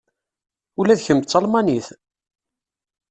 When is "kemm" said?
1.05-1.19